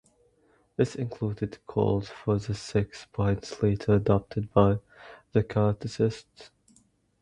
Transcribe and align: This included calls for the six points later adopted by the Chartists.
This 0.77 0.95
included 0.95 1.59
calls 1.67 2.09
for 2.09 2.39
the 2.39 2.55
six 2.55 3.05
points 3.05 3.61
later 3.61 3.93
adopted 3.93 4.51
by 4.51 4.79
the 5.31 5.43
Chartists. 5.43 6.49